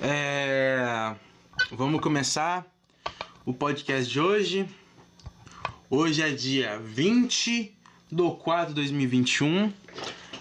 [0.00, 1.14] É...
[1.72, 2.66] Vamos começar
[3.44, 4.68] o podcast de hoje.
[5.88, 7.74] Hoje é dia 20
[8.10, 9.72] do 4 de 2021.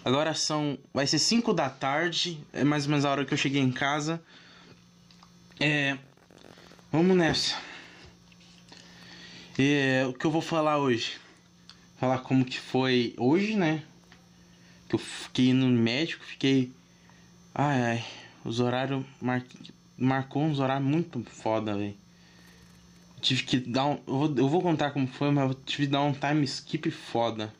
[0.04, 0.78] Agora são.
[0.94, 2.40] Vai ser 5 da tarde.
[2.54, 4.22] É mais ou menos a hora que eu cheguei em casa.
[5.60, 5.98] É.
[6.92, 7.56] Vamos nessa.
[9.58, 11.18] É, o que eu vou falar hoje?
[12.00, 13.84] Falar como que foi hoje, né?
[14.88, 16.72] Que eu fiquei no médico, fiquei.
[17.54, 18.06] Ai ai.
[18.44, 19.44] Os horários mar...
[19.98, 21.96] marcou uns horários muito foda, velho.
[23.22, 24.00] Tive que dar um.
[24.08, 26.90] Eu vou, eu vou contar como foi, mas eu tive que dar um time skip
[26.90, 27.54] foda.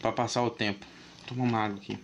[0.00, 0.86] Pra passar o tempo.
[1.26, 1.98] Toma uma água aqui.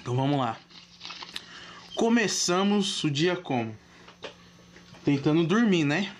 [0.00, 0.58] Então vamos lá.
[1.94, 3.74] Começamos o dia como?
[5.04, 6.14] Tentando dormir, né?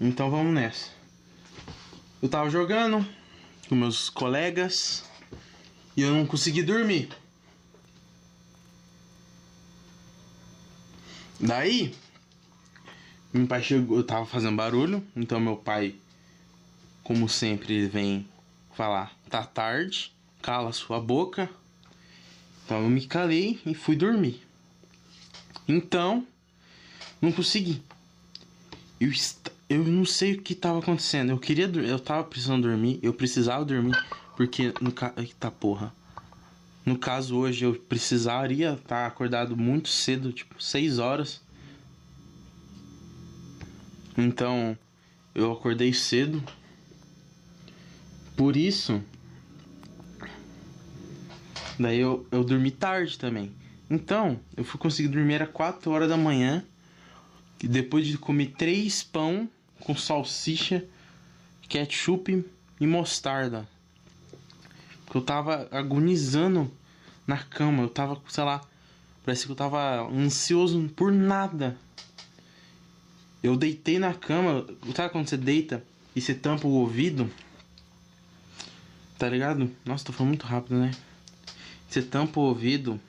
[0.00, 0.90] Então vamos nessa.
[2.20, 3.06] Eu tava jogando
[3.68, 5.04] com meus colegas
[5.96, 7.10] e eu não consegui dormir.
[11.38, 11.94] Daí,
[13.32, 15.94] meu pai chegou, eu tava fazendo barulho, então meu pai,
[17.04, 18.28] como sempre, ele vem
[18.74, 21.48] falar: tá tarde, cala sua boca.
[22.64, 24.42] Então eu me calei e fui dormir.
[25.66, 26.26] Então,
[27.20, 27.82] não consegui.
[29.00, 29.10] Eu,
[29.68, 31.30] eu não sei o que tava acontecendo.
[31.30, 33.96] Eu queria eu tava precisando dormir, eu precisava dormir,
[34.36, 35.14] porque no caso.
[35.18, 35.92] Eita porra.
[36.86, 41.42] No caso hoje eu precisaria estar tá acordado muito cedo, tipo 6 horas.
[44.16, 44.76] Então,
[45.34, 46.42] eu acordei cedo.
[48.34, 49.02] Por isso,
[51.78, 53.52] daí eu, eu dormi tarde também.
[53.90, 56.64] Então, eu fui conseguir dormir às 4 horas da manhã.
[57.60, 59.48] Depois de comer três pão
[59.80, 60.84] com salsicha,
[61.68, 62.44] ketchup
[62.80, 63.68] e mostarda.
[65.04, 66.70] Porque eu tava agonizando
[67.26, 67.82] na cama.
[67.82, 68.60] Eu tava, sei lá,
[69.24, 71.76] parece que eu tava ansioso por nada.
[73.42, 74.66] Eu deitei na cama.
[74.94, 77.30] Sabe quando você deita e você tampa o ouvido?
[79.18, 79.70] Tá ligado?
[79.84, 80.90] Nossa, tô falando muito rápido, né?
[81.88, 83.00] Você tampa o ouvido.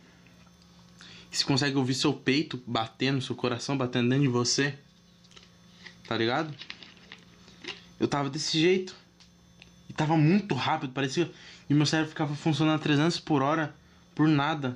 [1.32, 4.78] Você consegue ouvir seu peito batendo, seu coração batendo dentro de você.
[6.10, 6.52] Tá ligado?
[8.00, 8.96] Eu tava desse jeito.
[9.88, 11.32] E tava muito rápido, parecia.
[11.70, 13.76] E meu cérebro ficava funcionando a 300 por hora
[14.16, 14.76] por nada.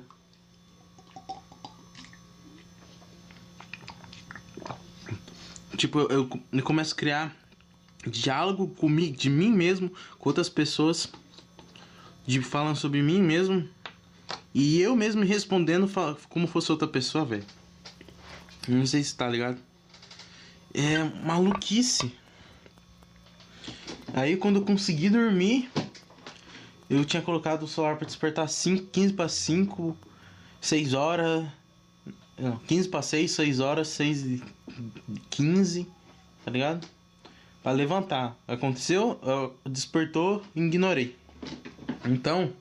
[5.76, 7.36] Tipo, eu, eu, começo a criar
[8.06, 11.10] diálogo comigo, de mim mesmo, com outras pessoas,
[12.24, 13.68] de falando sobre mim mesmo,
[14.54, 15.90] e eu mesmo me respondendo
[16.28, 17.44] como fosse outra pessoa, velho.
[18.68, 19.60] Não sei se tá ligado.
[20.74, 22.12] É maluquice.
[24.12, 25.70] Aí quando eu consegui dormir,
[26.90, 29.96] eu tinha colocado o celular para despertar 5, 15 para 5,
[30.60, 31.46] 6 horas.
[32.36, 34.42] Não, 15 para 6, 6 horas, 6 e
[35.30, 35.88] 15,
[36.44, 36.86] tá ligado?
[37.62, 38.36] Pra levantar.
[38.46, 39.20] Aconteceu,
[39.64, 41.16] despertou, ignorei.
[42.04, 42.52] Então.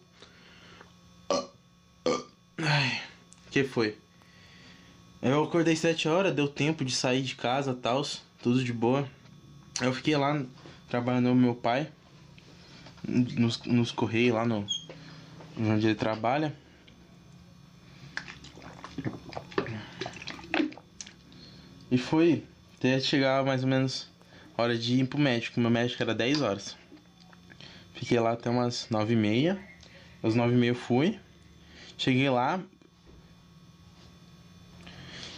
[2.58, 3.02] Ai,
[3.50, 3.98] que foi?
[5.26, 8.06] Eu acordei 7 horas, deu tempo de sair de casa tal,
[8.42, 9.08] tudo de boa.
[9.82, 10.44] Eu fiquei lá
[10.90, 11.90] trabalhando com meu pai,
[13.08, 14.68] nos, nos Correios lá no
[15.58, 16.54] onde ele trabalha.
[21.90, 22.44] E foi
[22.78, 24.10] até chegar mais ou menos
[24.58, 25.58] hora de ir pro médico.
[25.58, 26.76] Meu médico era 10 horas.
[27.94, 29.58] Fiquei lá até umas 9 e meia.
[30.22, 31.18] Às 9 e meia fui.
[31.98, 32.60] Cheguei lá.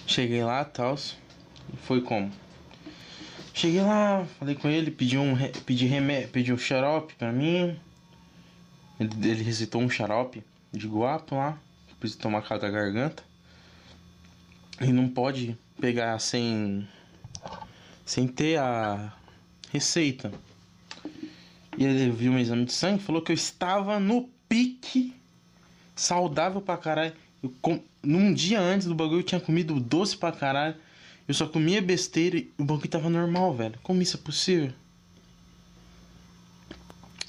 [0.08, 0.96] Cheguei lá, tal.
[1.84, 2.32] Foi como?
[3.54, 5.36] Cheguei lá, falei com ele, pedi um,
[5.66, 7.80] pedi remédio, pedi um xarope pra mim.
[9.00, 11.58] Ele, ele receitou um xarope de guapo lá.
[12.00, 13.24] Preciso tomar cada garganta.
[14.82, 16.88] E não pode pegar sem
[18.06, 19.12] sem ter a
[19.72, 20.32] receita.
[21.78, 25.14] E ele viu meu exame de sangue, falou que eu estava no pique
[25.96, 27.14] saudável pra caralho.
[27.62, 30.76] Com, num dia antes do bagulho eu tinha comido doce pra caralho.
[31.28, 33.80] Eu só comia besteira e o bagulho tava normal, velho.
[33.82, 34.72] Como isso é possível?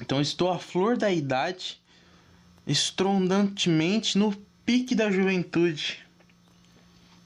[0.01, 1.81] Então estou à flor da idade,
[2.67, 5.99] estrondantemente no pique da juventude.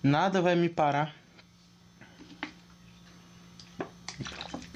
[0.02, 1.14] Nada vai me parar.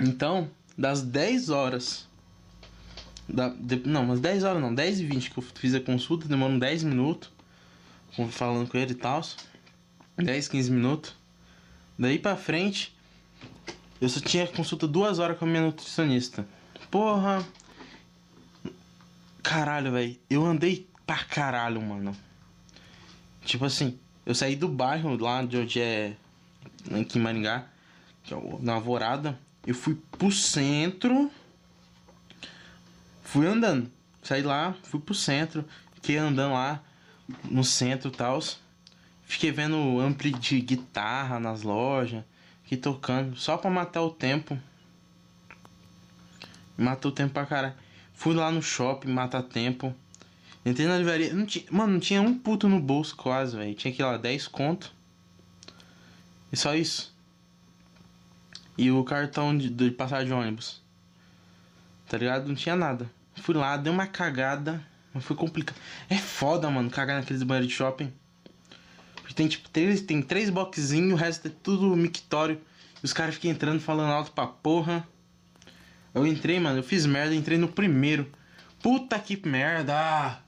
[0.03, 2.07] Então, das 10 horas.
[3.29, 6.29] Da, de, não, mas 10 horas não, 10 e 20 que eu fiz a consulta,
[6.29, 7.31] demorou 10 minutos.
[8.31, 9.23] Falando com ele e tal.
[10.17, 11.17] 10, 15 minutos.
[11.99, 12.95] Daí pra frente,
[14.01, 16.47] eu só tinha consulta duas horas com a minha nutricionista.
[16.91, 17.45] Porra!
[19.43, 20.17] Caralho, velho.
[20.31, 22.17] Eu andei pra caralho, mano.
[23.45, 26.17] Tipo assim, eu saí do bairro lá de onde é.
[27.01, 27.67] Aqui em Maringá,
[28.23, 29.39] que é na Alvorada.
[29.67, 31.31] Eu fui pro centro.
[33.23, 33.91] Fui andando.
[34.23, 35.65] Saí lá, fui pro centro.
[35.95, 36.83] Fiquei andando lá
[37.45, 38.41] no centro e tal.
[39.25, 42.25] Fiquei vendo ampli de guitarra nas lojas.
[42.63, 43.37] Fiquei tocando.
[43.37, 44.59] Só pra matar o tempo.
[46.77, 47.75] Matou o tempo pra caralho.
[48.13, 49.95] Fui lá no shopping matar tempo.
[50.65, 51.33] Entrei na livraria.
[51.33, 53.75] Não tinha, mano, não tinha um puto no bolso quase, velho.
[53.75, 54.93] Tinha que ir lá 10 conto.
[56.53, 57.15] E só isso.
[58.77, 60.83] E o cartão de, de passar de ônibus.
[62.09, 62.49] Tá ligado?
[62.49, 63.11] Não tinha nada.
[63.37, 64.85] Fui lá, dei uma cagada.
[65.15, 65.77] Mas foi complicado.
[66.11, 68.13] É foda, mano, cagar naqueles banheiros de shopping.
[69.15, 72.61] Porque tem tipo três, tem três boxinhos, o resto é tudo mictório.
[73.01, 75.07] E os caras ficam entrando falando alto pra porra.
[76.13, 78.31] Eu entrei, mano, eu fiz merda, entrei no primeiro.
[78.83, 80.41] Puta que merda!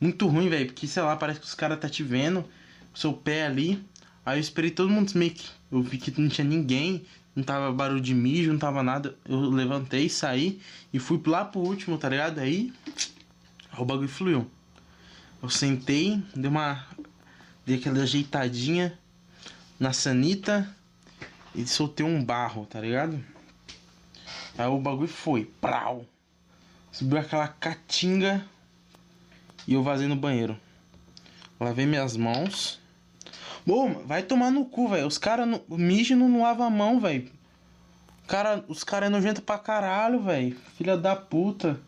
[0.00, 2.44] Muito ruim, velho, porque sei lá, parece que os caras tá te vendo,
[2.94, 3.84] seu pé ali.
[4.24, 5.46] Aí eu esperei todo mundo meio que.
[5.70, 7.04] Eu vi que não tinha ninguém,
[7.34, 9.16] não tava barulho de mijo, não tava nada.
[9.28, 10.60] Eu levantei, saí
[10.92, 12.38] e fui lá pro último, tá ligado?
[12.38, 12.72] Aí.
[13.78, 14.50] O bagulho fluiu.
[15.40, 16.84] Eu sentei, dei uma.
[17.64, 18.98] Dei aquela ajeitadinha
[19.78, 20.68] na sanita
[21.54, 23.22] e soltei um barro, tá ligado?
[24.56, 26.04] Aí o bagulho foi, prau.
[26.90, 28.44] Subiu aquela catinga
[29.66, 30.58] e eu vazei no banheiro.
[31.60, 32.80] Lavei minhas mãos.
[33.64, 35.06] Bom, vai tomar no cu, velho.
[35.06, 37.30] Os caras mijam e não lavam a mão, velho.
[38.26, 40.56] Cara, os caras é nojento pra caralho, velho.
[40.76, 41.80] Filha da puta.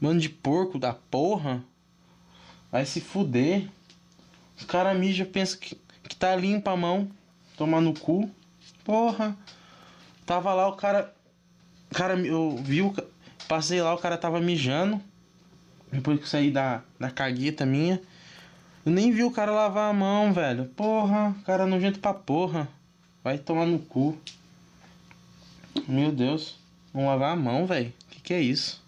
[0.00, 1.62] Mano de porco da porra.
[2.72, 3.68] Vai se fuder.
[4.56, 7.10] Os caras mijam pensam que, que tá limpa a mão.
[7.56, 8.30] Tomar no cu.
[8.84, 9.36] Porra.
[10.24, 11.12] Tava lá o cara
[11.90, 12.94] cara, eu vi o.
[13.48, 15.00] Passei lá, o cara tava mijando.
[15.90, 18.00] Depois que saí da, da cagueta minha.
[18.86, 20.66] Eu nem vi o cara lavar a mão, velho.
[20.66, 22.68] Porra, cara nojento pra porra.
[23.24, 24.16] Vai tomar no cu.
[25.86, 26.56] Meu Deus.
[26.94, 27.92] Vamos lavar a mão, velho.
[28.08, 28.80] Que que é isso?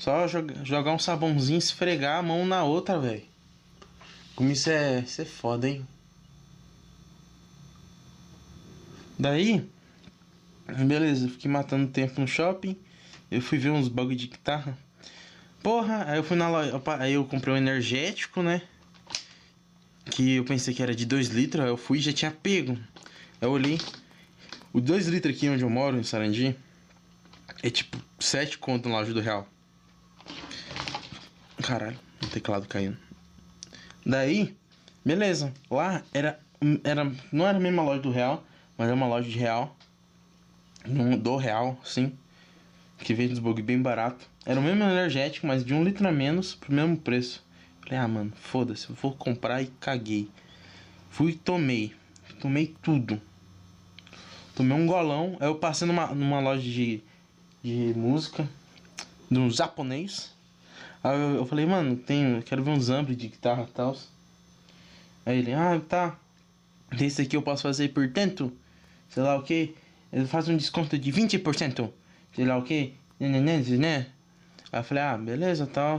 [0.00, 3.22] Só joga, jogar um sabãozinho e esfregar a mão na outra, velho.
[4.34, 5.86] Como isso é, isso é foda, hein?
[9.16, 9.64] Daí,
[10.78, 12.76] Beleza, fiquei matando tempo no shopping.
[13.30, 14.76] Eu fui ver uns bagulho de guitarra.
[15.62, 16.80] Porra, aí eu fui na loja.
[16.98, 18.62] Aí eu comprei um energético, né?
[20.06, 21.64] Que eu pensei que era de 2 litros.
[21.64, 22.72] Aí eu fui e já tinha pego.
[22.72, 23.78] Aí eu olhei.
[24.72, 26.56] O 2 litros aqui onde eu moro, em Sarandi,
[27.62, 29.46] é tipo 7 conto na loja do real.
[31.62, 32.96] Caralho, o teclado caindo.
[34.04, 34.56] Daí,
[35.04, 35.52] beleza.
[35.70, 36.40] Lá era,
[36.84, 37.10] era.
[37.30, 38.44] Não era a mesma loja do real,
[38.76, 39.76] mas era uma loja de real
[41.18, 42.12] do real, sim.
[42.98, 44.28] Que veio dos bug bem barato.
[44.44, 47.44] Era o mesmo energético, mas de um litro a menos pro mesmo preço.
[47.82, 50.28] Falei, ah, mano, foda-se, eu vou comprar e caguei.
[51.10, 51.94] Fui e tomei.
[52.40, 53.20] Tomei tudo.
[54.54, 55.36] Tomei um golão.
[55.40, 57.02] Aí eu passei numa, numa loja de,
[57.62, 58.48] de música.
[59.30, 60.34] De um japonês.
[61.02, 63.96] Aí eu, eu falei, mano, tenho, quero ver uns amplos de guitarra e tal.
[65.24, 66.18] Aí ele, ah, tá.
[67.00, 68.52] Esse aqui eu posso fazer por tanto.
[69.08, 69.74] Sei lá o que
[70.12, 71.90] ele faz um desconto de 20%,
[72.34, 74.06] sei lá o que, né, né, né?
[74.72, 75.98] Aí eu falei, ah, beleza, tal.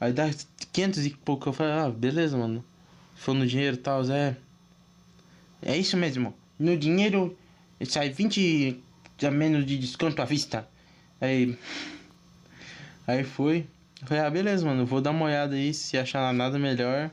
[0.00, 0.30] Aí dá
[0.72, 2.64] 500 e pouco, eu falei, ah, beleza, mano.
[3.14, 4.36] Foi no dinheiro e tal, é.
[5.62, 6.34] É isso mesmo.
[6.58, 7.36] No dinheiro
[7.84, 8.82] sai 20
[9.26, 10.68] a menos de desconto à vista.
[11.20, 11.58] Aí.
[13.06, 13.66] Aí foi.
[14.00, 14.84] Eu falei, ah, beleza, mano.
[14.84, 15.72] Vou dar uma olhada aí.
[15.72, 17.10] Se achar nada melhor,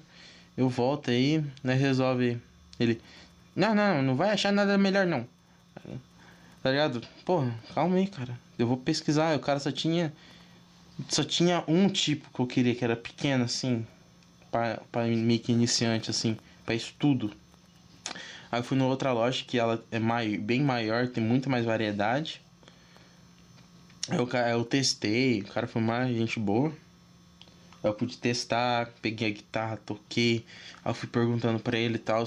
[0.57, 1.73] eu volto aí, né?
[1.73, 2.39] Resolve.
[2.79, 3.01] Ele.
[3.55, 5.27] Não, não, não vai achar nada melhor não.
[6.61, 7.01] Tá ligado?
[7.25, 8.37] Pô, calma aí, cara.
[8.57, 9.35] Eu vou pesquisar.
[9.35, 10.13] O cara só tinha.
[11.09, 13.85] Só tinha um tipo que eu queria, que era pequeno, assim.
[14.51, 16.37] Pra, pra meio que iniciante, assim.
[16.65, 17.33] Pra estudo.
[18.51, 21.65] Aí eu fui numa outra loja que ela é mai, bem maior, tem muito mais
[21.65, 22.39] variedade.
[24.09, 26.73] Eu, eu testei, o cara foi mais gente boa.
[27.81, 30.45] Eu pude testar, peguei a guitarra, toquei.
[30.83, 32.25] Aí eu fui perguntando pra ele e tal.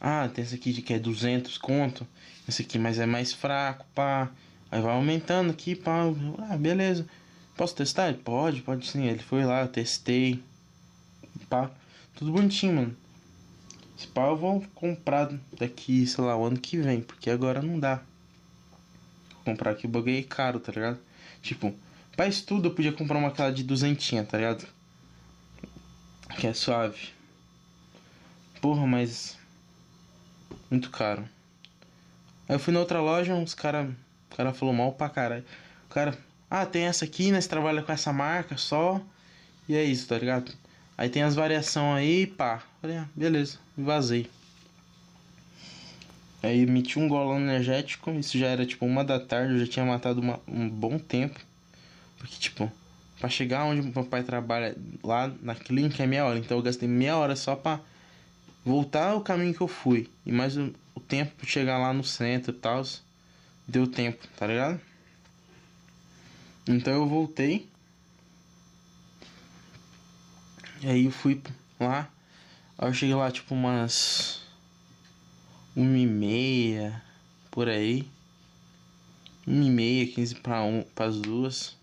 [0.00, 2.06] Ah, tem esse aqui que é 200 conto.
[2.48, 4.30] Esse aqui mas é mais fraco, pá.
[4.70, 6.04] Aí vai aumentando aqui, pá.
[6.48, 7.06] Ah, beleza.
[7.56, 8.14] Posso testar?
[8.14, 9.06] Pode, pode sim.
[9.06, 10.42] Ele foi lá, eu testei.
[11.48, 11.70] Pá.
[12.14, 12.96] Tudo bonitinho, mano.
[13.98, 17.02] Esse pá eu vou comprar daqui, sei lá, o ano que vem.
[17.02, 18.02] Porque agora não dá.
[19.44, 20.98] Comprar aqui o bagulho é caro, tá ligado?
[21.42, 21.74] Tipo,
[22.16, 24.66] pra estudo eu podia comprar uma aquela de duzentinha, tá ligado?
[26.38, 27.10] Que é suave.
[28.60, 29.38] Porra, mas
[30.70, 31.28] muito caro.
[32.48, 33.90] Aí eu fui na outra loja, uns cara,
[34.30, 35.44] o cara falou mal pra caralho.
[35.88, 36.16] O cara,
[36.50, 37.40] Ah, tem essa aqui, né?
[37.40, 39.00] Você trabalha com essa marca só.
[39.68, 40.52] E é isso, tá ligado?
[40.98, 42.62] Aí tem as variações aí, pá.
[42.80, 44.28] Falei, ah, beleza, vazei.
[46.42, 49.84] Aí meti um golão energético, isso já era tipo uma da tarde, eu já tinha
[49.84, 51.38] matado uma, um bom tempo.
[52.18, 52.70] Porque, tipo,
[53.18, 56.38] pra chegar onde meu pai trabalha, lá na clínica é meia hora.
[56.38, 57.80] Então eu gastei meia hora só pra
[58.64, 60.08] voltar o caminho que eu fui.
[60.24, 62.82] E mais o, o tempo pra chegar lá no centro e tal.
[63.68, 64.80] Deu tempo, tá ligado?
[66.66, 67.68] Então eu voltei.
[70.82, 71.40] E aí eu fui
[71.78, 72.08] lá.
[72.78, 74.40] Aí eu cheguei lá tipo umas.
[75.74, 77.02] Uma e meia.
[77.50, 78.08] Por aí.
[79.46, 81.76] Uma e meia, quinze para um, as duas.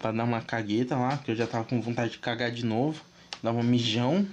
[0.00, 3.02] Pra dar uma cagueta lá, porque eu já tava com vontade de cagar de novo.
[3.42, 4.26] Dar uma mijão.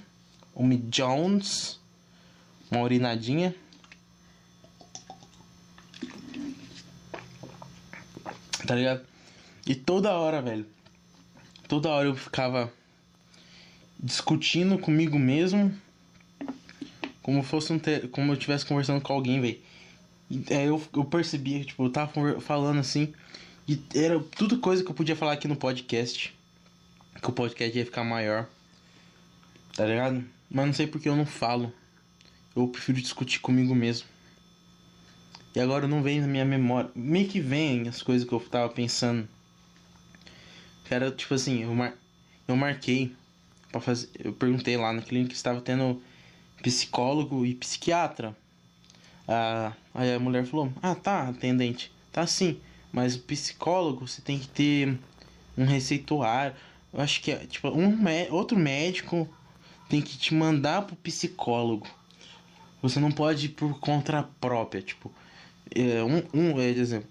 [0.56, 1.80] Um mijões.
[2.70, 3.56] Uma urinadinha.
[8.66, 9.06] Tá ligado?
[9.66, 10.66] E toda hora, velho.
[11.68, 12.72] Toda hora eu ficava
[14.00, 15.76] discutindo comigo mesmo.
[17.26, 18.02] Como fosse um te...
[18.10, 19.60] como eu estivesse conversando com alguém, velho.
[20.48, 23.16] É, eu, eu percebia, tipo, eu tava falando assim.
[23.68, 26.32] E era tudo coisa que eu podia falar aqui no podcast.
[27.20, 28.48] Que o podcast ia ficar maior.
[29.76, 30.24] Tá ligado?
[30.52, 31.74] Mas não sei porque eu não falo.
[32.56, 34.08] Eu prefiro discutir comigo mesmo.
[35.56, 36.92] E agora não vem na minha memória.
[36.94, 39.28] Meio que vem as coisas que eu tava pensando.
[40.88, 41.96] Era tipo assim, eu, mar...
[42.48, 43.16] eu marquei
[43.72, 44.10] para fazer.
[44.24, 46.00] Eu perguntei lá na clínica que estava tendo
[46.62, 48.36] psicólogo e psiquiatra.
[49.28, 51.92] Ah, aí a mulher falou: Ah, tá, atendente.
[52.12, 52.60] Tá sim,
[52.92, 54.98] mas o psicólogo você tem que ter
[55.58, 56.56] um receituário.
[56.94, 57.98] Eu acho que é tipo um
[58.32, 59.28] outro médico
[59.90, 61.88] tem que te mandar pro psicólogo.
[62.82, 65.12] Você não pode ir por conta própria, tipo,
[65.74, 67.10] é, um, um, é, exemplo,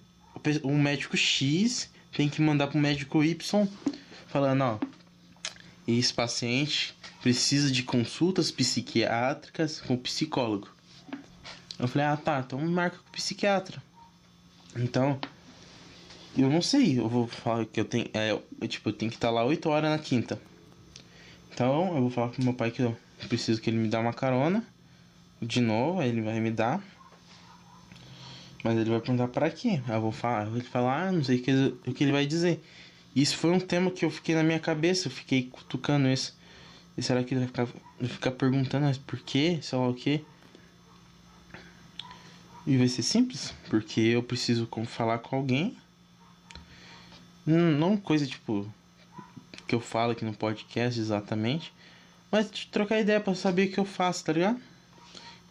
[0.63, 3.69] um médico X tem que mandar pro médico Y
[4.29, 4.79] falando, ó,
[5.87, 10.69] esse paciente precisa de consultas psiquiátricas com psicólogo.
[11.79, 13.83] Eu falei, ah tá, então marca com o psiquiatra.
[14.77, 15.19] Então,
[16.37, 18.09] eu não sei, eu vou falar que eu tenho.
[18.13, 20.41] É, eu, tipo, eu tenho que estar lá 8 horas na quinta.
[21.53, 22.97] Então eu vou falar pro meu pai que eu
[23.29, 24.65] preciso que ele me dá uma carona.
[25.41, 26.83] De novo, aí ele vai me dar.
[28.65, 29.81] Mas ele vai perguntar para quê?
[29.89, 31.53] Eu vou falar, eu vou falar, ah, não sei o que,
[31.87, 32.65] o que ele vai dizer.
[33.15, 36.37] Isso foi um tema que eu fiquei na minha cabeça, eu fiquei cutucando isso.
[36.97, 37.65] E será que ele vai ficar,
[38.01, 39.59] vai ficar perguntando, mas por quê?
[39.63, 40.23] Sei lá o quê?
[42.67, 45.77] E vai ser simples, porque eu preciso falar com alguém.
[47.47, 48.67] Não, coisa tipo
[49.67, 51.73] que eu falo aqui no podcast exatamente,
[52.31, 54.61] mas trocar ideia para saber o que eu faço, tá ligado?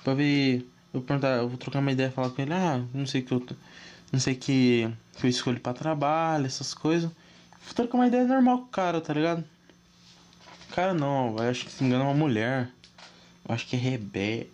[0.03, 3.05] Pra ver eu vou perguntar, eu vou trocar uma ideia, falar com ele, ah, não
[3.05, 3.43] sei que eu
[4.11, 7.11] não sei que, que eu escolho para trabalho, essas coisas.
[7.65, 9.43] Vou trocar uma ideia normal com o cara, tá ligado?
[10.71, 12.69] Cara não, eu acho que se engana é uma mulher.
[13.47, 14.49] Eu acho que é Rebeca.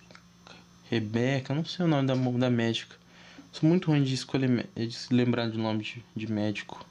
[0.90, 2.96] Rebeca, não sei o nome da, da médica.
[3.52, 6.86] Sou muito ruim de escolher de se lembrar do nome de, de médico.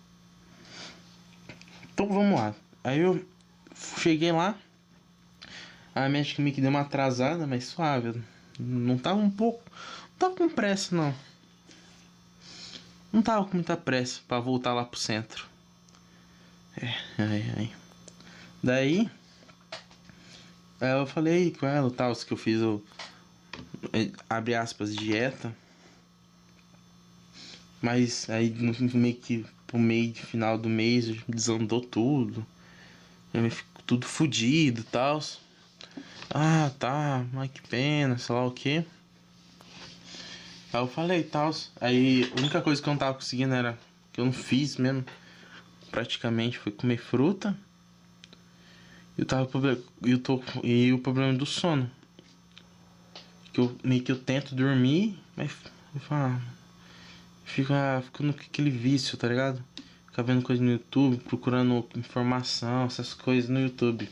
[1.93, 2.55] Então vamos lá.
[2.83, 3.25] Aí eu
[3.99, 4.57] cheguei lá.
[5.95, 8.23] A médica me que deu uma atrasada, mas suave.
[8.59, 9.63] Não tava um pouco.
[10.11, 11.15] Não tava com pressa, não.
[13.13, 15.47] Não tava com muita pressa para voltar lá pro centro.
[16.81, 17.71] É, ai, ai.
[18.63, 19.11] Daí.
[20.81, 22.83] Aí eu falei com ela, tal, que eu fiz o.
[23.93, 25.53] É, abre aspas, dieta.
[27.83, 32.47] Mas aí meio que pro meio final do mês desandou tudo.
[33.33, 35.21] Eu fico tudo fudido e tal.
[36.31, 38.85] Ah, tá, mas que pena, sei lá o que.
[40.73, 41.55] Aí eu falei tal.
[41.81, 43.79] Aí a única coisa que eu não tava conseguindo era.
[44.13, 45.05] Que eu não fiz mesmo.
[45.91, 47.57] Praticamente foi comer fruta.
[49.17, 49.49] Eu tava
[50.03, 51.91] eu tô E o problema do sono.
[53.53, 55.51] Que eu meio que eu tento dormir, mas
[55.95, 56.41] eu falo,
[57.45, 59.65] fica, fica no aquele vício, tá ligado?
[60.07, 64.09] Fica vendo coisa no YouTube, procurando informação, essas coisas no YouTube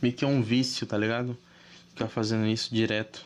[0.00, 1.36] meio que é um vício, tá ligado?
[1.90, 3.24] Ficar fazendo isso direto.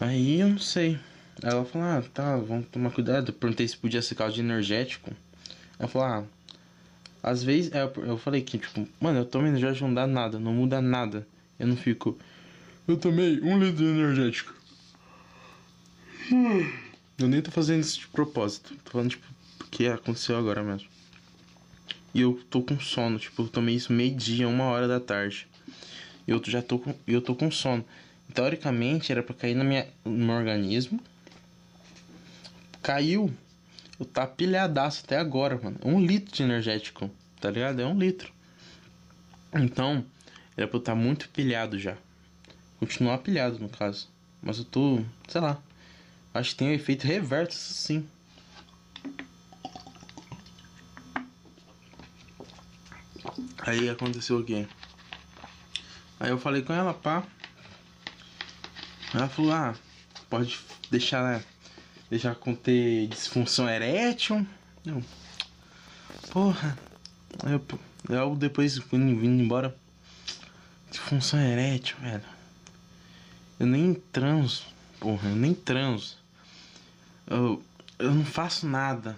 [0.00, 0.98] Aí eu não sei.
[1.42, 3.28] Ela falou, ah, tá, vamos tomar cuidado.
[3.30, 5.10] Eu perguntei se podia ser caso de energético.
[5.78, 6.24] Ela falou, ah,
[7.22, 7.70] às vezes.
[8.06, 11.26] Eu falei que, tipo, mano, eu tomo energético não dá nada, não muda nada.
[11.58, 12.18] Eu não fico.
[12.86, 14.54] Eu tomei um litro de energético.
[17.18, 18.74] Eu nem tô fazendo isso de propósito.
[18.84, 19.26] Tô falando, tipo,
[19.58, 20.88] porque aconteceu agora mesmo.
[22.12, 25.46] E eu tô com sono, tipo, eu tomei isso meio-dia, uma hora da tarde.
[26.26, 27.84] E eu já tô com, eu tô com sono.
[28.34, 31.00] Teoricamente era para cair na minha, no meu organismo.
[32.82, 33.32] Caiu,
[33.98, 35.78] eu tá pilhadaço até agora, mano.
[35.82, 37.10] É um litro de energético,
[37.40, 37.80] tá ligado?
[37.80, 38.32] É um litro.
[39.52, 40.04] Então,
[40.56, 41.96] era pra eu estar tá muito pilhado já.
[42.78, 44.08] Continuar pilhado, no caso.
[44.40, 45.60] Mas eu tô, sei lá.
[46.32, 48.08] Acho que tem um efeito reverso, sim.
[53.58, 54.66] Aí aconteceu o quê?
[56.18, 57.22] Aí eu falei com ela, pá.
[59.12, 59.74] Ela falou, ah,
[60.28, 60.58] pode
[60.90, 61.42] deixar,
[62.10, 64.44] Deixar conter disfunção erétil.
[64.84, 65.00] Eu,
[66.32, 66.76] porra.
[67.44, 67.64] Eu,
[68.08, 69.76] eu depois vindo embora.
[70.90, 72.24] Disfunção erétil, velho.
[73.60, 74.64] Eu nem transo.
[74.98, 76.18] Porra, eu nem transo.
[77.28, 77.62] Eu,
[77.96, 79.16] eu não faço nada.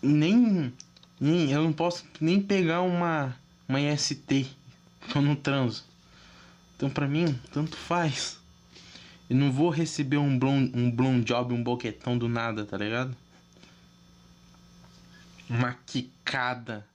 [0.00, 0.72] Nem,
[1.20, 1.50] nem.
[1.50, 3.36] Eu não posso nem pegar uma.
[3.68, 4.54] Uma IST.
[5.12, 5.84] Eu não transo.
[6.76, 8.38] Então pra mim, tanto faz.
[9.28, 13.16] Eu não vou receber um blond, um blond job, um boquetão do nada, tá ligado?
[15.50, 16.86] Uma quicada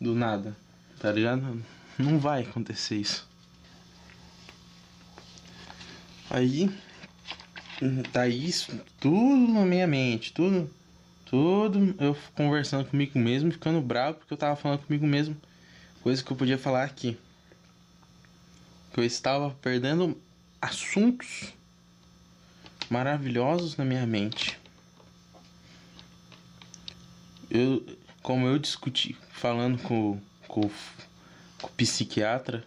[0.00, 0.56] do nada,
[0.98, 1.62] tá ligado?
[1.96, 3.28] Não vai acontecer isso.
[6.28, 6.68] Aí,
[8.12, 10.68] tá isso tudo na minha mente, tudo,
[11.24, 15.36] tudo eu conversando comigo mesmo, ficando bravo porque eu tava falando comigo mesmo,
[16.02, 17.16] coisa que eu podia falar aqui.
[18.92, 20.20] Que eu estava perdendo
[20.64, 21.52] assuntos
[22.88, 24.58] maravilhosos na minha mente.
[27.50, 27.84] Eu,
[28.22, 30.18] como eu discuti falando com,
[30.48, 30.62] com,
[31.60, 32.66] com o psiquiatra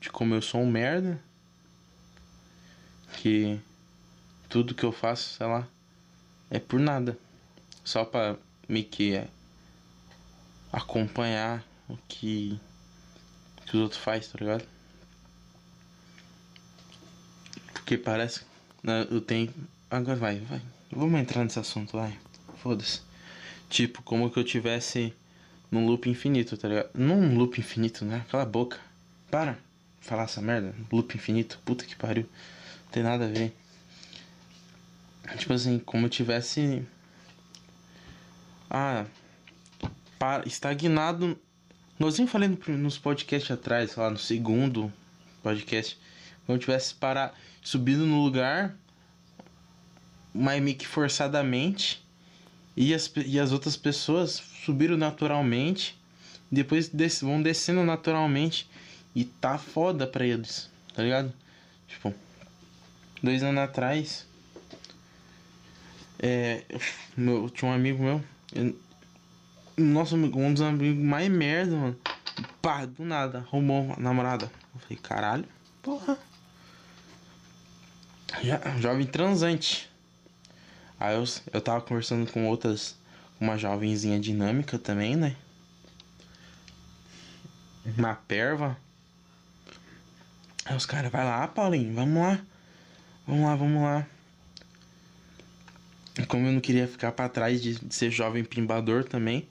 [0.00, 1.20] de como eu sou um merda
[3.18, 3.60] que
[4.48, 5.66] tudo que eu faço, sei lá,
[6.48, 7.18] é por nada.
[7.84, 8.36] Só pra
[8.68, 9.28] me que é,
[10.72, 12.58] acompanhar o que,
[13.66, 14.71] que os outros fazem, tá ligado?
[17.82, 18.42] Porque parece.
[18.82, 19.52] Né, eu tenho.
[19.90, 20.62] Agora vai, vai.
[20.90, 22.16] Vamos entrar nesse assunto, vai.
[22.62, 23.00] Foda-se.
[23.68, 25.12] Tipo, como que eu tivesse
[25.70, 26.90] num loop infinito, tá ligado?
[26.94, 28.24] Não um loop infinito, né?
[28.30, 28.78] Cala a boca.
[29.30, 29.58] Para
[30.00, 30.74] falar essa merda.
[30.90, 31.58] Loop infinito.
[31.64, 32.28] Puta que pariu
[32.92, 33.56] tem nada a ver.
[35.38, 36.86] Tipo assim, como eu tivesse.
[38.70, 39.06] Ah.
[40.18, 41.36] Para, estagnado.
[41.98, 44.92] Nós nem falei nos podcasts atrás, lá no segundo
[45.42, 45.98] podcast.
[46.46, 48.76] Como eu tivesse parar, subido no lugar,
[50.34, 52.02] mas meio que forçadamente.
[52.76, 55.98] E as, e as outras pessoas subiram naturalmente.
[56.50, 58.68] Depois des, vão descendo naturalmente.
[59.14, 61.32] E tá foda pra eles, tá ligado?
[61.86, 62.14] Tipo
[63.22, 64.26] dois anos atrás,
[66.18, 66.64] é,
[67.16, 68.22] meu, tinha um amigo meu,
[68.54, 68.76] eu,
[69.78, 71.98] um dos amigos mais merda, mano.
[72.60, 74.50] Pá, do nada, arrumou namorada.
[74.74, 75.44] Eu falei, caralho,
[75.82, 76.18] porra.
[78.80, 79.90] Jovem transante.
[80.98, 82.96] Aí eu, eu tava conversando com outras,
[83.40, 85.36] uma jovenzinha dinâmica também, né?
[87.84, 88.76] Uma perva.
[90.64, 92.40] Aí os caras, vai lá, Paulinho, vamos lá.
[93.26, 94.06] Vamos lá, vamos lá.
[96.28, 99.48] Como eu não queria ficar para trás de, de, ser jovem pimbador também,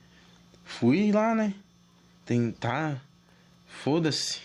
[0.64, 1.54] fui lá, né?
[2.26, 3.04] Tentar.
[3.68, 4.40] Foda-se.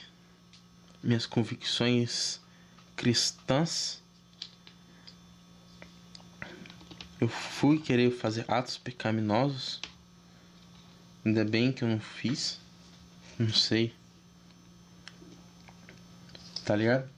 [1.02, 2.40] Minhas convicções
[2.96, 4.02] cristãs.
[7.20, 9.80] Eu fui querer fazer atos pecaminosos.
[11.24, 12.60] Ainda bem que eu não fiz.
[13.38, 13.92] Não sei.
[16.64, 17.08] Tá ligado?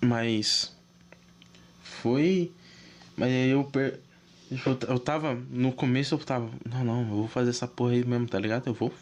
[0.00, 0.76] Mas
[1.82, 2.52] foi.
[3.16, 4.00] Mas aí eu per...
[4.88, 5.34] Eu tava.
[5.50, 6.50] No começo eu tava.
[6.64, 8.66] Não, não, eu vou fazer essa porra aí mesmo, tá ligado?
[8.66, 8.92] Eu vou.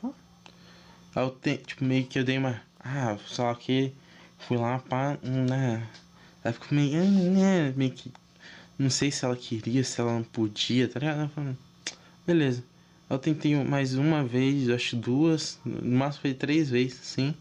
[1.15, 1.59] Aí eu te...
[1.59, 2.61] tipo, meio que eu dei uma.
[2.81, 3.93] Ah, só que.
[4.39, 5.19] Fui lá pra.
[5.23, 5.87] Né?
[6.43, 7.05] Aí ficou meio.
[7.05, 8.13] Né, meio que.
[8.79, 11.31] Não sei se ela queria, se ela não podia, tá ligado?
[11.31, 11.57] Falei,
[12.27, 12.63] Beleza.
[13.09, 15.61] Eu tentei mais uma vez, acho duas.
[15.65, 17.35] No máximo foi três vezes, sim.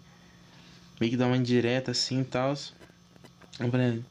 [1.00, 2.56] Meio que dar uma indireta assim e tal.
[3.60, 4.04] Eu falei,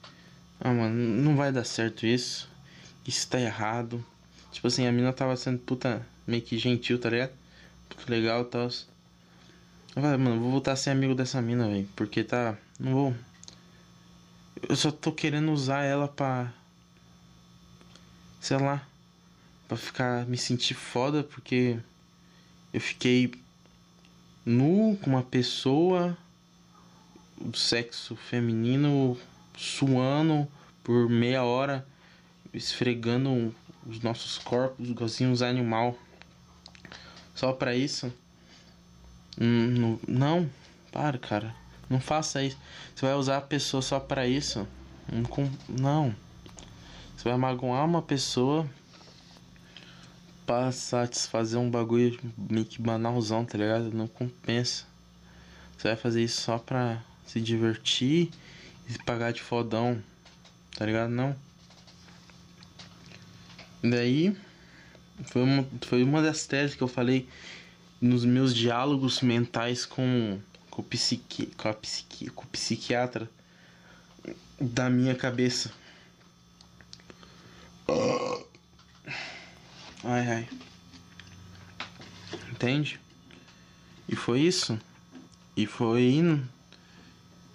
[0.61, 2.51] ah, mano, não vai dar certo isso.
[3.07, 4.05] Isso tá errado.
[4.51, 7.33] Tipo assim, a mina tava sendo puta meio que gentil, tá ligado?
[7.89, 8.65] Puta legal e tal.
[8.65, 11.89] Eu falei, mano, vou voltar a ser amigo dessa mina, velho.
[11.95, 12.57] Porque tá.
[12.81, 13.15] Não vou.
[14.69, 16.53] Eu só tô querendo usar ela pra.
[18.45, 18.87] Sei lá.
[19.67, 20.27] Pra ficar.
[20.27, 21.79] Me sentir foda, porque.
[22.75, 23.33] Eu fiquei.
[24.45, 26.15] Nu com uma pessoa.
[27.41, 29.19] Do sexo feminino
[29.57, 30.47] suando
[30.83, 31.87] por meia hora,
[32.53, 33.55] esfregando
[33.87, 35.99] os nossos corpos, igualzinho uns animal.
[37.35, 38.13] Só para isso?
[39.41, 40.51] Hum, não,
[40.93, 41.55] para, cara.
[41.89, 42.59] Não faça isso.
[42.95, 44.69] Você vai usar a pessoa só para isso?
[45.69, 46.15] Não.
[47.25, 48.69] Você vai magoar uma pessoa
[50.45, 53.91] pra satisfazer um bagulho meio que banalzão, tá ligado?
[53.95, 54.85] Não compensa.
[55.75, 58.29] Você vai fazer isso só pra se divertir
[58.87, 60.03] e pagar de fodão,
[60.77, 61.09] tá ligado?
[61.09, 61.35] Não.
[63.83, 64.37] Daí,
[65.25, 67.27] foi uma, foi uma das teses que eu falei
[68.03, 73.31] nos meus diálogos mentais com, com, psiqui, com, a psiqui, com o psiquiatra
[74.61, 75.73] da minha cabeça.
[80.05, 80.49] Ai ai.
[82.53, 83.01] Entende?
[84.07, 84.79] E foi isso.
[85.57, 86.47] E foi indo.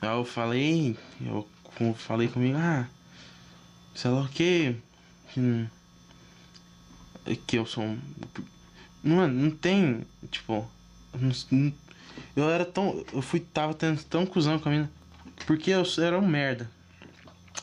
[0.02, 1.48] Aí eu falei, eu
[1.94, 2.88] falei comigo, ah,
[3.94, 4.76] sei lá o que,
[5.32, 5.68] que,
[7.46, 8.00] que eu sou um.
[9.04, 10.68] Não, não tem, tipo,
[11.52, 11.74] não,
[12.36, 13.06] eu era tão.
[13.14, 14.92] Eu fui, tava tendo tão cuzão com a mina,
[15.46, 16.70] porque eu era um merda.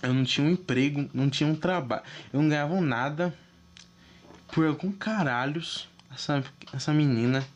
[0.02, 3.34] Eu não tinha um emprego, não tinha um trabalho, eu não ganhava nada
[4.48, 7.46] por algum caralhos essa, essa menina,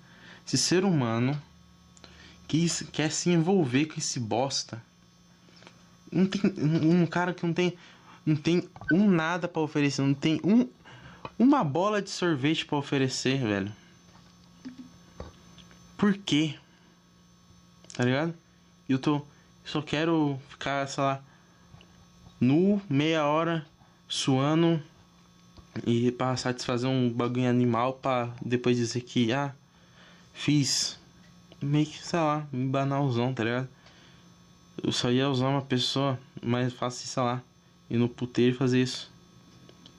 [0.47, 1.41] esse ser humano
[2.47, 4.83] quis, quer se envolver com esse bosta.
[6.11, 7.77] Não tem um cara que não tem
[8.27, 10.69] não tem um nada para oferecer, não tem um
[11.39, 13.73] uma bola de sorvete para oferecer, velho.
[15.97, 16.55] Por quê?
[17.95, 18.35] Tá ligado?
[18.89, 19.25] Eu tô
[19.65, 21.23] só quero ficar, sei lá,
[22.41, 23.65] nu meia hora
[24.09, 24.83] suando
[25.87, 29.55] e para satisfazer um bagulho animal para depois dizer que ah,
[30.33, 30.99] fiz
[31.61, 33.69] meio que, sei lá, banalzão, tá ligado?
[34.83, 37.43] Eu só ia usar uma pessoa mais fácil, sei lá,
[37.91, 39.11] ir no puteiro e fazer isso.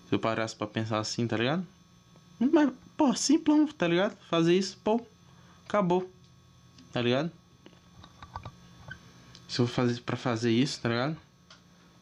[0.09, 1.65] Se eu parasse pra pensar assim, tá ligado?
[2.39, 4.17] Mas, pô, simplão, tá ligado?
[4.29, 4.99] Fazer isso, pô,
[5.67, 6.11] acabou,
[6.91, 7.31] tá ligado?
[9.47, 11.17] Se eu fazer pra fazer isso, tá ligado?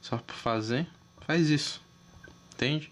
[0.02, 0.88] Só pra fazer,
[1.26, 1.82] faz isso,
[2.54, 2.90] entende?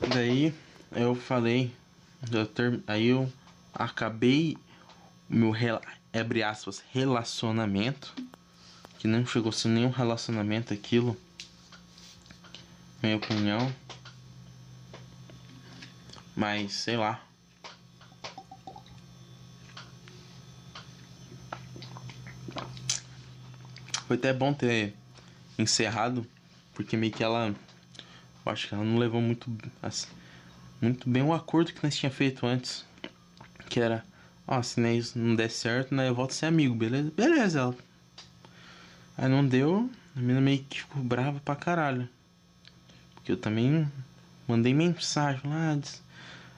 [0.00, 0.54] Daí
[0.92, 1.72] eu falei,
[2.30, 2.80] eu ter...
[2.86, 3.32] aí eu
[3.72, 4.56] acabei
[5.28, 5.52] meu
[6.12, 8.14] abre aspas relacionamento
[8.98, 11.16] que não chegou a ser nenhum relacionamento aquilo
[13.04, 13.72] minha opinião.
[16.34, 17.22] Mas sei lá.
[24.06, 24.94] Foi até bom ter
[25.58, 26.26] encerrado
[26.74, 27.54] porque meio que ela
[28.44, 29.50] eu acho que ela não levou muito
[29.82, 30.08] assim,
[30.80, 32.84] muito bem o acordo que nós tinha feito antes
[33.68, 34.04] que era,
[34.46, 37.10] ó, se isso não der certo, né, eu volto a ser amigo, beleza?
[37.16, 37.76] Beleza, ela.
[39.16, 42.08] Aí não deu, a menina meio que ficou brava pra caralho.
[43.14, 43.90] Porque eu também
[44.46, 46.00] mandei mensagem lá, disse,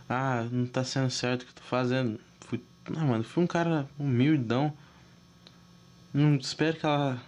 [0.08, 2.20] ah, não tá sendo certo o que eu tô fazendo.
[2.40, 4.72] Fui, não, mano, fui um cara humildão.
[6.12, 7.22] Não espero que ela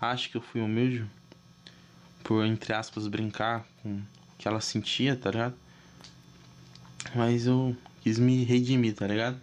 [0.00, 1.06] ache que eu fui humilde.
[2.32, 4.02] Por, entre aspas, brincar com o
[4.38, 5.54] que ela sentia, tá ligado?
[7.14, 9.38] Mas eu quis me redimir, tá ligado?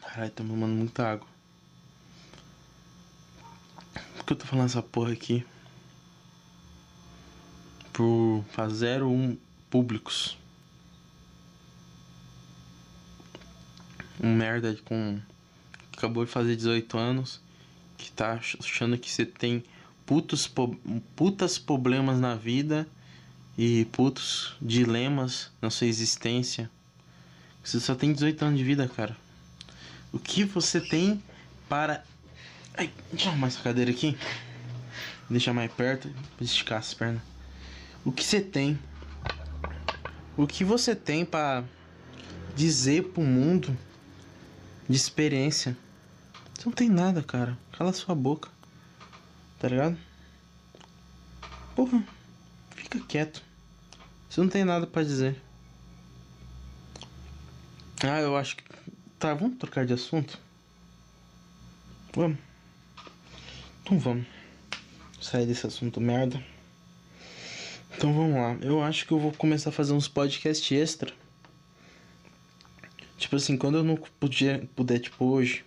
[0.00, 1.28] Caralho, tô mamando muita água.
[4.16, 5.46] Por que eu tô falando essa porra aqui?
[7.92, 9.38] Por fazer um
[9.70, 10.36] públicos.
[14.20, 15.20] Um merda com.
[15.96, 17.41] acabou de fazer 18 anos.
[18.02, 19.62] Que tá achando que você tem
[20.04, 20.52] putos,
[21.14, 22.84] putas problemas na vida
[23.56, 26.68] e putos dilemas na sua existência.
[27.62, 29.16] Você só tem 18 anos de vida, cara.
[30.12, 31.22] O que você tem
[31.68, 32.02] para.
[32.74, 34.18] Ai, deixa eu arrumar essa cadeira aqui.
[35.30, 37.22] Deixar mais perto pra esticar as pernas.
[38.04, 38.76] O que você tem?
[40.36, 41.62] O que você tem para
[42.56, 43.78] dizer pro mundo
[44.88, 45.76] de experiência?
[46.52, 47.56] Você não tem nada, cara.
[47.82, 48.48] Cala sua boca.
[49.58, 49.98] Tá ligado?
[51.74, 52.06] Porra.
[52.76, 53.42] Fica quieto.
[54.30, 55.34] Você não tem nada para dizer.
[58.04, 58.62] Ah, eu acho que.
[59.18, 60.38] Tá, vamos trocar de assunto?
[62.14, 62.38] Vamos.
[63.82, 64.28] Então vamos.
[65.20, 66.40] Sair desse assunto merda.
[67.96, 68.56] Então vamos lá.
[68.64, 71.12] Eu acho que eu vou começar a fazer uns podcasts extra.
[73.18, 75.64] Tipo assim, quando eu não puder, puder tipo hoje.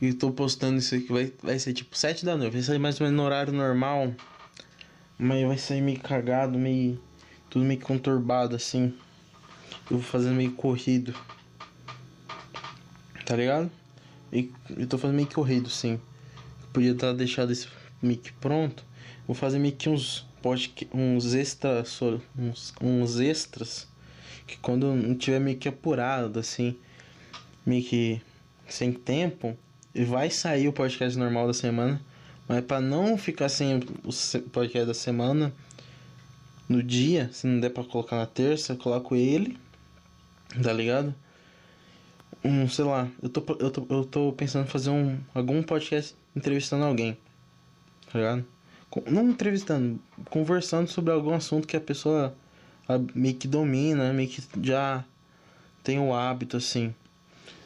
[0.00, 2.52] E tô postando isso aqui, vai, vai ser tipo 7 da noite.
[2.52, 4.14] Vai sair mais ou menos no horário normal.
[5.18, 7.00] Mas vai sair meio cagado, meio.
[7.48, 8.92] Tudo meio conturbado assim.
[9.90, 11.14] Eu vou fazendo meio corrido.
[13.24, 13.70] Tá ligado?
[14.32, 16.00] E eu tô fazendo meio corrido, sim.
[16.72, 17.68] Podia estar tá deixado esse
[18.02, 18.84] mic pronto.
[19.26, 22.00] Vou fazer meio que uns podcast, uns extras,
[22.36, 23.88] uns, uns extras
[24.46, 26.76] que quando não tiver meio que apurado assim,
[27.64, 28.20] meio que
[28.68, 29.56] sem tempo,
[30.02, 32.00] vai sair o podcast normal da semana,
[32.48, 35.52] Mas pra não ficar sem o podcast da semana
[36.68, 39.58] no dia, se não der pra colocar na terça, coloco ele,
[40.62, 41.14] tá ligado?
[42.44, 46.14] Um, sei lá, eu tô, eu tô, eu tô pensando em fazer um, algum podcast
[46.34, 47.16] entrevistando alguém,
[48.10, 48.44] tá ligado?
[49.10, 49.98] Não entrevistando,
[50.30, 52.34] conversando sobre algum assunto que a pessoa
[53.14, 55.04] meio que domina, meio que já
[55.82, 56.94] tem o hábito assim.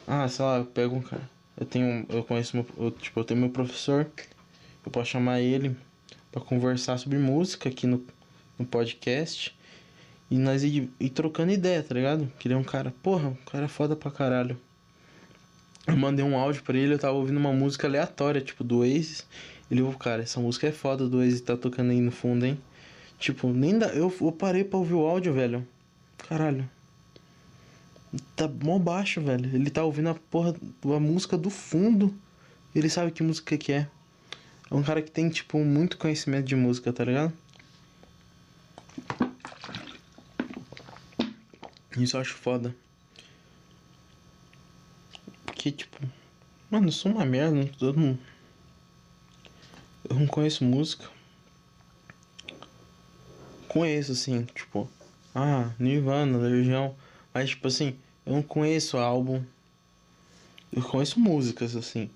[0.07, 1.38] Ah, sei lá, eu pego um cara.
[1.59, 2.05] Eu tenho.
[2.07, 2.65] Eu conheço meu.
[2.77, 4.09] Eu, tipo, eu tenho meu professor.
[4.85, 5.75] Eu posso chamar ele
[6.31, 8.01] para conversar sobre música aqui no,
[8.57, 9.53] no podcast.
[10.31, 12.31] E nós ir, ir trocando ideia, tá ligado?
[12.39, 12.93] Que ele é um cara.
[13.03, 14.57] Porra, um cara foda pra caralho.
[15.85, 19.25] Eu mandei um áudio pra ele, eu tava ouvindo uma música aleatória, tipo, do Oasis.
[19.69, 22.59] Ele falou, cara, essa música é foda do Oasis, tá tocando aí no fundo, hein?
[23.17, 23.87] Tipo, nem dá.
[23.87, 25.67] Eu, eu parei pra ouvir o áudio, velho.
[26.17, 26.69] Caralho.
[28.35, 29.53] Tá mó baixo, velho.
[29.55, 32.15] Ele tá ouvindo a porra, a música do fundo.
[32.73, 33.87] Ele sabe que música que é.
[34.69, 37.33] É um cara que tem, tipo, muito conhecimento de música, tá ligado?
[41.97, 42.75] Isso eu acho foda.
[45.45, 45.97] Porque, tipo...
[46.71, 47.69] Mano, eu sou uma merda.
[47.81, 48.17] Eu não...
[50.09, 51.07] Eu não conheço música.
[53.67, 54.89] Conheço, assim, tipo...
[55.35, 56.95] Ah, Nirvana, Legião...
[57.39, 59.41] Mas, tipo assim, eu não conheço álbum.
[60.73, 62.09] Eu conheço músicas, assim,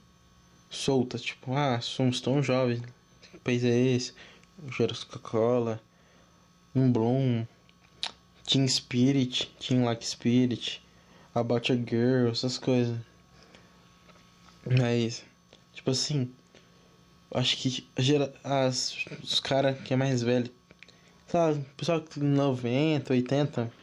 [0.69, 1.21] soltas.
[1.21, 2.81] Tipo, ah, somos tão jovens.
[3.21, 4.13] Que país é esse?
[4.77, 5.81] Jeros Coca-Cola.
[6.75, 7.45] Um Bloom.
[8.45, 9.49] Team Spirit.
[9.65, 10.83] Team Like Spirit.
[11.33, 12.29] About a Girl.
[12.29, 12.99] Essas coisas.
[14.77, 15.23] Mas,
[15.71, 16.33] tipo assim...
[17.33, 20.51] Acho que gera, as, os caras que é mais velho...
[21.29, 23.82] Sabe, pessoal que 90, 80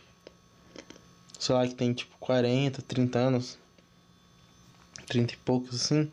[1.41, 3.59] sei lá, que tem tipo 40, 30 anos,
[5.09, 6.11] 30 e poucos assim,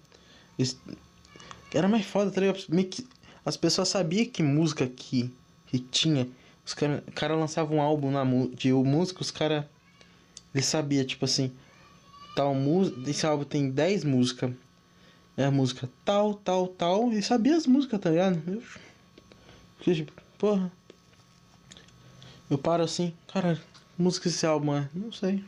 [1.74, 2.66] era mais foda, tá ligado?
[3.46, 5.32] As pessoas sabiam que música que,
[5.68, 6.28] que tinha,
[6.66, 8.24] os caras cara lançavam um álbum na,
[8.56, 9.66] de música, os caras,
[10.56, 11.52] eles sabiam, tipo assim,
[12.34, 14.54] tal música, esse álbum tem 10 músicas,
[15.36, 18.42] é a música tal, tal, tal, e sabia as músicas, tá ligado?
[18.48, 20.72] Eu, tipo, porra,
[22.50, 23.62] eu paro assim, cara,
[23.98, 24.90] música esse álbum é?
[24.94, 25.44] Não sei.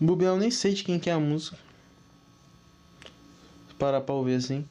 [0.00, 1.56] Eu nem sei de quem que é a música.
[3.68, 4.68] Se parar pra ouvir assim.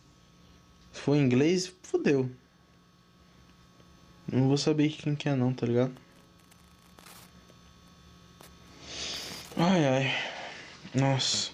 [0.91, 2.29] Se for em inglês, fodeu.
[4.31, 5.93] Não vou saber quem que é não, tá ligado?
[9.55, 10.31] Ai ai.
[10.93, 11.51] Nossa.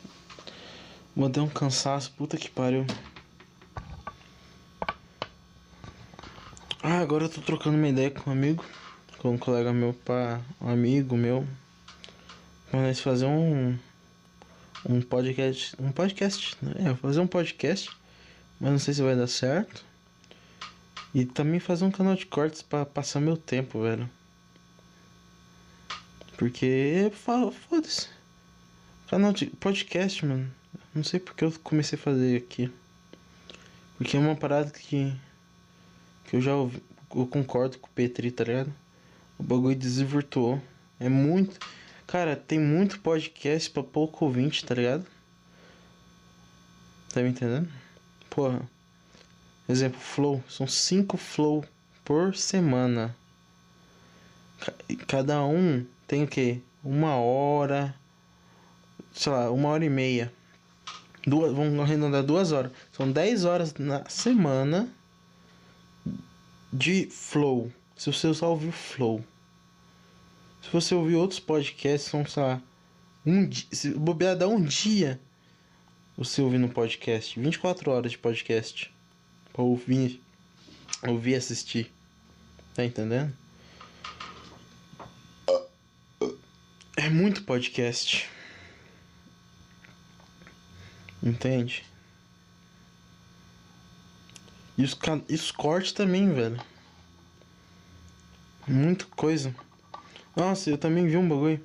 [1.15, 2.85] Mandei um cansaço, puta que pariu.
[6.81, 8.63] Ah, agora eu tô trocando uma ideia com um amigo
[9.19, 11.47] com um colega meu, para um amigo meu,
[12.69, 13.77] pra nós fazer um
[14.87, 16.91] um podcast, um podcast, né?
[16.91, 17.89] É, fazer um podcast,
[18.59, 19.85] mas não sei se vai dar certo.
[21.13, 24.09] E também fazer um canal de cortes para passar meu tempo, velho.
[26.37, 28.07] Porque foda-se.
[29.09, 30.51] Canal de podcast, mano.
[30.93, 32.71] Não sei porque eu comecei a fazer aqui.
[33.97, 35.13] Porque é uma parada que
[36.25, 36.83] que eu já ouvi,
[37.15, 38.73] eu concordo com o Petri, tá ligado?
[39.37, 40.61] O bagulho desvirtuou.
[40.99, 41.59] É muito.
[42.07, 45.05] Cara, tem muito podcast pra pouco ouvinte, tá ligado?
[47.13, 47.69] Tá me entendendo?
[48.29, 48.61] Porra.
[49.67, 50.43] Exemplo, flow.
[50.49, 51.63] São cinco flow
[52.03, 53.15] por semana.
[55.07, 56.61] Cada um tem o quê?
[56.83, 57.93] Uma hora.
[59.13, 60.31] Sei lá, uma hora e meia.
[61.25, 62.71] Duas, vamos arredondar duas horas.
[62.91, 64.89] São dez horas na semana
[66.71, 67.71] de flow.
[67.97, 69.23] Se você só ouvir flow.
[70.61, 72.61] Se você ouvir outros podcasts, são, lá,
[73.25, 75.19] um dia, se bobear dá um dia
[76.17, 78.91] você ouvindo um podcast, 24 horas de podcast
[79.53, 80.19] para ouvir,
[81.07, 81.93] ouvir e assistir.
[82.73, 83.31] Tá entendendo?
[86.95, 88.27] É muito podcast.
[91.21, 91.85] Entende?
[94.75, 94.97] E os,
[95.29, 96.59] e os cortes também, velho.
[98.67, 99.55] Muita coisa.
[100.35, 101.63] Nossa, eu também vi um bagulho.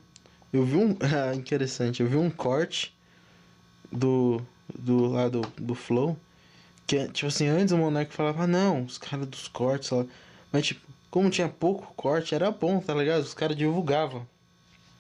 [0.53, 0.97] Eu vi um.
[1.03, 2.01] Ah, interessante.
[2.01, 2.95] Eu vi um corte
[3.91, 4.41] do.
[4.73, 6.17] Do lado do, Flow.
[6.87, 10.07] Que é, tipo assim, antes o Monark falava, ah, não, os caras dos cortes lá.
[10.53, 13.21] Mas tipo, como tinha pouco corte, era bom, tá ligado?
[13.21, 14.27] Os caras divulgavam.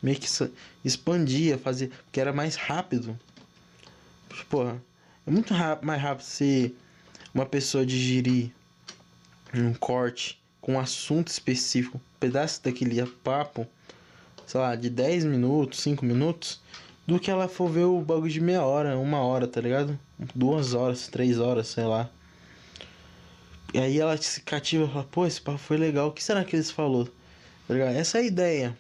[0.02, 0.28] Meio que
[0.84, 1.88] expandia, fazia.
[2.04, 3.18] Porque era mais rápido.
[4.50, 4.82] Porra,
[5.24, 6.74] é muito mais rápido se
[7.32, 8.50] uma pessoa digerir
[9.54, 13.66] um corte com um assunto específico, um pedaço daquele papo,
[14.46, 16.62] sei lá, de 10 minutos, 5 minutos,
[17.06, 19.98] do que ela for ver o bagulho de meia hora, uma hora, tá ligado?
[20.34, 22.08] Duas horas, três horas, sei lá.
[23.74, 26.44] E aí ela se cativa e fala, pô, esse papo foi legal, o que será
[26.44, 27.06] que eles falou?
[27.66, 27.94] Tá ligado?
[27.96, 28.78] Essa é a ideia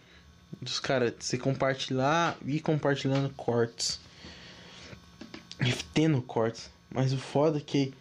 [0.60, 3.98] dos caras, se compartilhar e compartilhando cortes.
[5.64, 6.70] E tendo cortes.
[6.90, 7.92] Mas o foda é que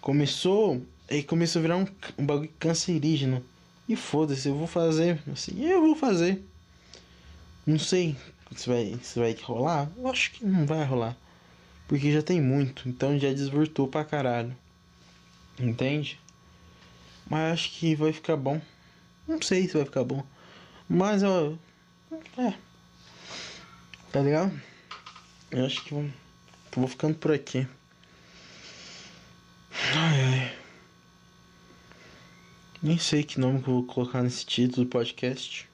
[0.00, 0.82] começou.
[1.08, 1.86] Aí começou a virar um,
[2.18, 3.44] um bagulho cancerígeno.
[3.88, 5.22] E foda-se, eu vou fazer.
[5.32, 6.42] Assim, eu vou fazer.
[7.64, 8.16] Não sei
[8.54, 9.88] se vai, se vai rolar.
[9.96, 11.16] Eu acho que não vai rolar.
[11.86, 12.88] Porque já tem muito.
[12.88, 14.56] Então já desvirtuou pra caralho.
[15.58, 16.20] Entende?
[17.28, 18.60] Mas acho que vai ficar bom.
[19.26, 20.24] Não sei se vai ficar bom.
[20.88, 21.54] Mas ó.
[22.38, 22.54] É.
[24.12, 24.60] Tá ligado?
[25.50, 26.08] Eu acho que vou,
[26.74, 27.66] vou ficando por aqui.
[29.94, 30.65] Ai ai.
[32.86, 35.68] Nem sei que nome que eu vou colocar nesse título do podcast.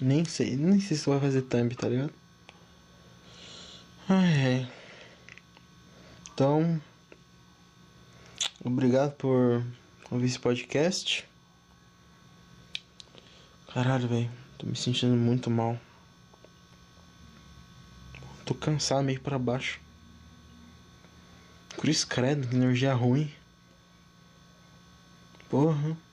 [0.00, 0.54] Nem sei.
[0.54, 2.12] Nem sei se vai fazer thumb, tá ligado?
[4.08, 4.72] Ai ai.
[6.32, 6.80] Então.
[8.64, 9.64] Obrigado por
[10.12, 11.26] ouvir esse podcast.
[13.74, 14.30] Caralho, velho.
[14.58, 15.76] Tô me sentindo muito mal.
[18.44, 19.80] Tô cansado, meio para baixo.
[21.76, 23.28] Cruz credo, que energia ruim.
[25.50, 26.07] Porra.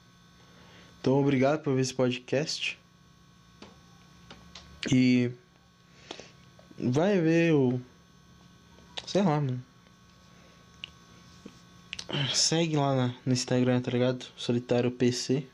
[1.06, 2.80] Então, obrigado por ver esse podcast.
[4.92, 5.30] E.
[6.80, 7.80] Vai ver o.
[9.06, 9.64] Sei lá, mano.
[12.34, 14.26] Segue lá na, no Instagram, tá ligado?
[14.36, 15.46] Solitário PC.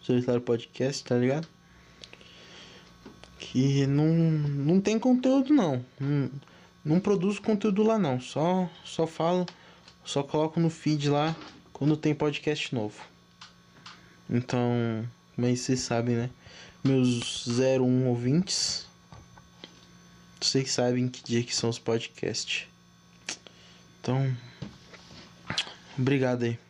[0.00, 1.48] Solitário Podcast, tá ligado?
[3.40, 5.84] Que não, não tem conteúdo não.
[5.98, 6.30] Não,
[6.84, 8.20] não produzo conteúdo lá não.
[8.20, 9.44] Só, só falo,
[10.04, 11.34] só coloco no feed lá
[11.72, 13.13] quando tem podcast novo.
[14.28, 16.30] Então, mas vocês sabem, né?
[16.82, 18.86] Meus 01 ouvintes.
[20.40, 22.68] Vocês sabem que dia que são os podcasts.
[24.00, 24.36] Então,
[25.98, 26.63] obrigado aí.